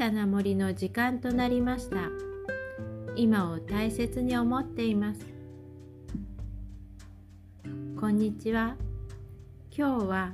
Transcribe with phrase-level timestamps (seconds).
[0.00, 2.08] さな森の時間となりました。
[3.16, 5.20] 今を大切に思っています。
[8.00, 8.76] こんにちは。
[9.70, 10.32] 今日は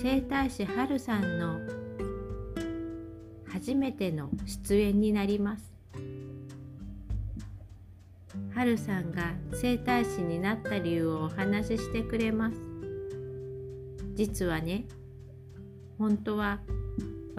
[0.00, 1.58] 整体師はるさんの
[3.52, 5.72] 初めての出演になります。
[8.54, 12.56] はるさんが整体師になった理由をお話ししてくれます。
[14.14, 14.84] 実はね
[15.98, 16.60] 本当は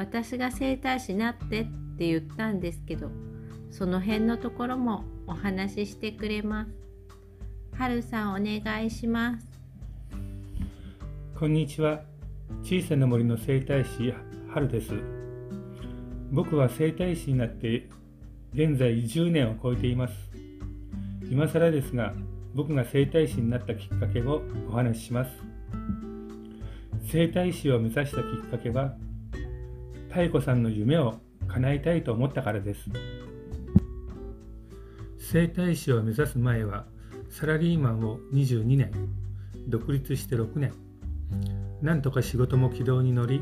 [0.01, 1.65] 私が整体師になってっ
[1.95, 3.11] て言ったんですけど
[3.69, 6.71] その辺のところもお話ししてくれます。
[7.77, 9.45] はるさんお願いします。
[11.39, 12.01] こんにちは。
[12.63, 14.11] 小さな森の整体師
[14.51, 14.91] はるです。
[16.31, 17.87] 僕は整体師になって
[18.55, 20.13] 現在10年を超えています。
[21.29, 22.15] 今更ですが
[22.55, 25.31] 僕が整体師になったきっかけをお話しします。
[27.05, 28.95] 整体師を目指したきっかけは
[30.13, 31.15] 妙子さんの夢を
[31.47, 32.81] 叶えたいと思ったからです
[35.17, 36.85] 整体師を目指す前は
[37.29, 38.91] サラリーマンを22年
[39.67, 40.73] 独立して6年
[41.81, 43.41] なんとか仕事も軌道に乗り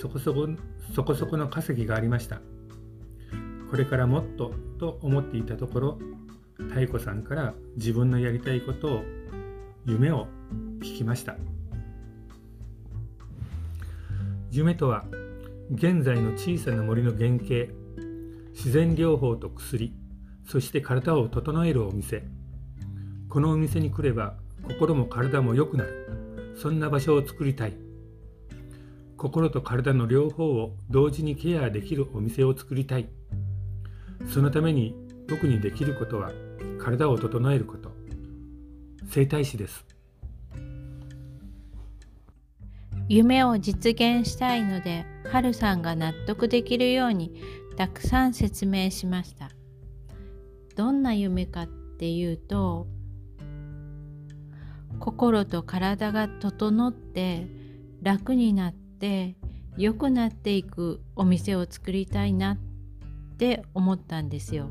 [0.00, 0.48] そこそこ
[0.94, 2.40] そこそこの稼ぎがありました
[3.70, 5.98] これからもっとと思っていたところ
[6.58, 9.02] 妙子さんから自分のやりたいことを
[9.86, 10.26] 夢を
[10.80, 11.36] 聞きました
[14.50, 15.04] 夢とは
[15.72, 17.72] 現在の小さな森の原型
[18.52, 19.94] 自然療法と薬
[20.44, 22.24] そして体を整えるお店。
[23.28, 26.56] このお店に来れば心も体も良くなる。
[26.60, 27.74] そんな場所を作りたい。
[29.16, 33.08] 心と体の両方を同時にケアできるお店を作りたい。
[34.26, 34.96] そのために
[35.28, 36.32] 僕にできることは
[36.80, 37.92] 体を整えること。
[39.08, 39.89] 整体師です。
[43.12, 47.42] 夢を実現したいのではるさんが納得できるように
[47.76, 49.50] たくさん説明しました
[50.76, 52.86] どんな夢かっていうと
[55.00, 57.48] 心と体が整って
[58.00, 59.34] 楽になって
[59.76, 64.68] 良くなっていくお店を作りたいなって思ったんですよ。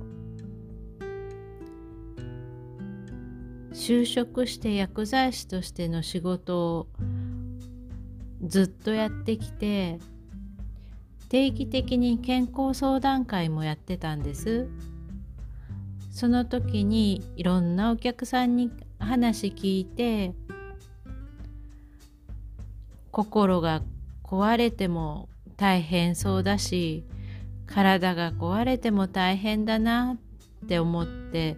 [3.73, 6.87] 就職して薬剤師としての仕事を
[8.49, 9.99] ずっとやってきて
[11.29, 14.67] 定期的に健康相談会もやってたんです。
[16.09, 20.33] その時にいろんなお客さんに話聞いて
[23.11, 23.83] 心が
[24.23, 27.05] 壊れても大変そうだし
[27.67, 30.17] 体が壊れても大変だな
[30.65, 31.57] って思って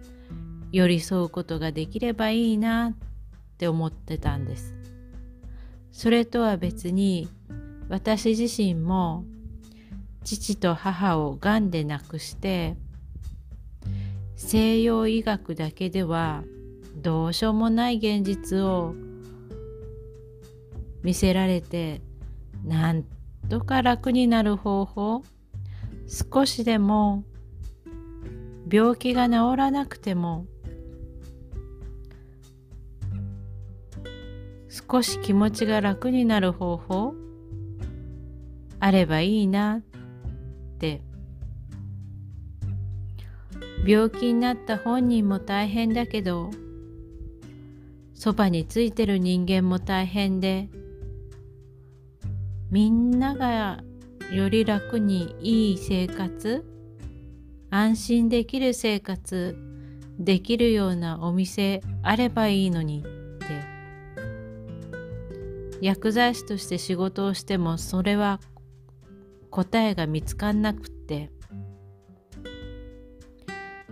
[0.70, 2.94] 寄り添うことができればいいなっ
[3.58, 4.81] て思ってたんです。
[5.92, 7.28] それとは別に
[7.88, 9.24] 私自身も
[10.24, 12.76] 父と母をがんで亡くして
[14.34, 16.42] 西洋医学だけでは
[16.96, 18.94] どうしようもない現実を
[21.02, 22.00] 見せられて
[22.64, 23.04] なん
[23.48, 25.22] とか楽になる方法
[26.06, 27.24] 少しでも
[28.70, 30.46] 病気が治らなくても
[34.72, 37.14] 少し気持ちが楽になる方法
[38.80, 39.80] あればいいなっ
[40.78, 41.02] て。
[43.84, 46.50] 病気になった本人も大変だけど
[48.14, 50.68] そばについてる人間も大変で
[52.70, 53.82] みんなが
[54.32, 56.64] より楽にいい生活
[57.70, 59.56] 安心できる生活
[60.18, 63.21] できるようなお店あればいいのに。
[65.82, 68.38] 薬剤師として仕事をしてもそれは
[69.50, 71.30] 答えが見つかんなくって。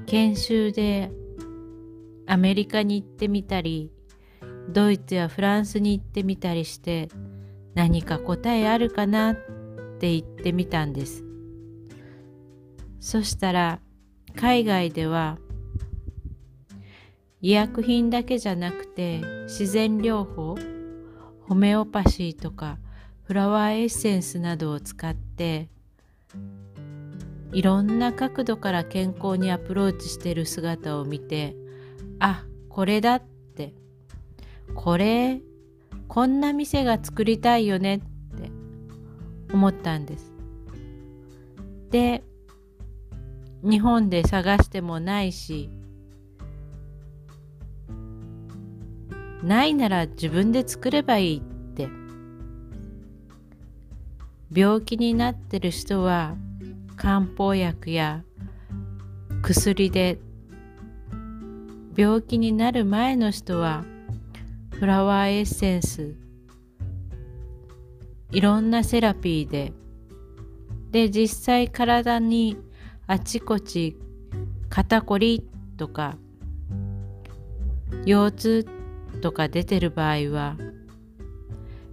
[0.07, 1.11] 研修で
[2.27, 3.93] アメリカに行ってみたり
[4.69, 7.09] ドイツやフランスに行ってみたりして
[7.75, 9.37] 何か答えあるかなっ
[9.99, 11.25] て言ってみたんです。
[13.01, 13.81] そしたら
[14.37, 15.39] 海外では
[17.41, 20.57] 医薬品だけじゃなくて自然療法
[21.51, 22.79] ホメオパシーとか
[23.25, 25.69] フラワーエッセンスなどを使って
[27.51, 31.57] いろんな角度から健康にアプローチしてる姿を見て
[32.21, 33.23] あこれだっ
[33.57, 33.75] て
[34.77, 35.41] これ
[36.07, 38.53] こんな店が作りたいよねって
[39.53, 40.33] 思ったんです。
[41.91, 42.23] で
[43.65, 45.69] 日本で探してもないし
[49.43, 51.41] ないなら自分で作ればいいっ
[51.75, 51.89] て。
[54.53, 56.35] 病気になってる人は
[56.97, 58.25] 漢方薬や
[59.43, 60.19] 薬で。
[61.97, 63.85] 病気になる前の人は
[64.71, 66.15] フラワーエッセンス。
[68.31, 69.73] いろんなセラピーで。
[70.91, 72.57] で実際体に
[73.07, 73.97] あちこち
[74.69, 75.47] 肩こり
[75.77, 76.17] とか
[78.05, 78.80] 腰痛
[79.21, 80.57] とか出てる場合は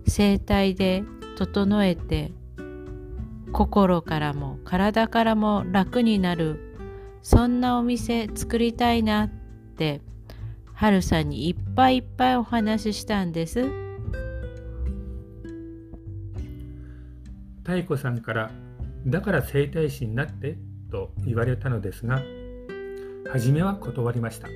[0.08, 1.04] 整体で
[1.38, 2.32] 整えて
[3.52, 6.76] 心からも体からも楽になる
[7.22, 9.30] そんなお店作りたいなっ
[9.76, 10.02] て
[10.74, 13.66] はるさんにいっぱいいっぱいお話ししたんです。
[17.68, 18.52] 妙子さんから
[19.06, 20.58] だから整体師になって
[20.90, 22.22] と言われたのですが
[23.32, 24.48] 初めは断りました。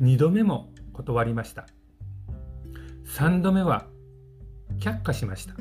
[0.00, 1.68] 2度目も断りました。
[3.06, 3.86] 3度目は
[4.80, 5.54] 却下しました。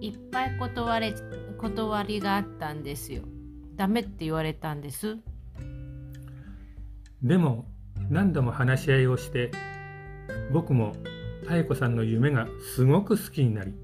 [0.00, 1.14] いっぱい断れ
[1.58, 3.24] 断りがあったんですよ。
[3.76, 5.18] ダメって言われたんです。
[7.22, 7.66] でも
[8.08, 9.50] 何度も話し合いをして
[10.50, 10.94] 僕も
[11.46, 13.74] 妙子さんの夢がすごく好きになり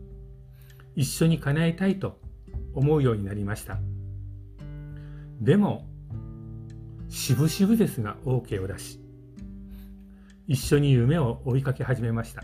[0.97, 2.19] 一緒に叶えたいと
[2.73, 3.79] 思うようになりました。
[5.43, 5.87] でも
[7.11, 9.00] 渋々ですが OK を出し
[10.51, 12.43] 一緒に夢を追いかけ始めました。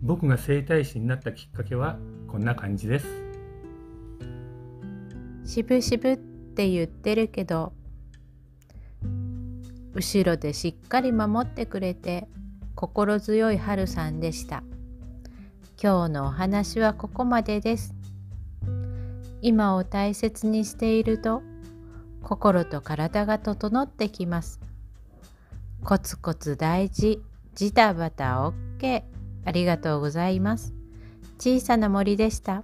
[0.00, 1.98] 僕が整体師になったきっかけは
[2.28, 3.06] こんな感じです。
[5.44, 6.16] 渋々っ
[6.54, 7.72] て言ってるけど
[9.92, 12.28] 後ろでしっかり守ってくれて
[12.76, 14.62] 心強い春さんでした。
[15.82, 17.92] 今日のお話はここまでです。
[19.40, 21.42] 今を大切にしていると
[22.22, 24.60] 心と体が整ってきます。
[25.84, 27.20] コツコツ大事。
[27.56, 29.02] ジタバタ OK
[29.44, 30.72] ありがとうございます。
[31.38, 32.62] 小さな森でした。